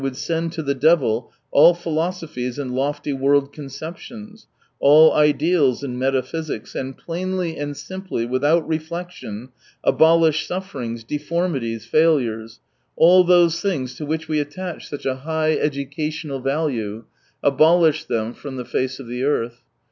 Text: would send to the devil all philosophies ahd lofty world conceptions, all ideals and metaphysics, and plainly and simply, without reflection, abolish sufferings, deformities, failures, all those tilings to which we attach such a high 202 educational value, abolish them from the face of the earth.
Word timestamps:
would 0.01 0.15
send 0.17 0.51
to 0.51 0.63
the 0.63 0.73
devil 0.73 1.31
all 1.51 1.75
philosophies 1.75 2.57
ahd 2.57 2.71
lofty 2.71 3.13
world 3.13 3.53
conceptions, 3.53 4.47
all 4.79 5.13
ideals 5.13 5.83
and 5.83 5.99
metaphysics, 5.99 6.73
and 6.73 6.97
plainly 6.97 7.55
and 7.55 7.77
simply, 7.77 8.25
without 8.25 8.67
reflection, 8.67 9.49
abolish 9.83 10.47
sufferings, 10.47 11.03
deformities, 11.03 11.85
failures, 11.85 12.59
all 12.95 13.23
those 13.23 13.61
tilings 13.61 13.93
to 13.95 14.03
which 14.03 14.27
we 14.27 14.39
attach 14.39 14.87
such 14.89 15.05
a 15.05 15.17
high 15.17 15.53
202 15.53 15.65
educational 15.67 16.39
value, 16.39 17.03
abolish 17.43 18.05
them 18.05 18.33
from 18.33 18.55
the 18.55 18.65
face 18.65 18.99
of 18.99 19.05
the 19.05 19.23
earth. 19.23 19.61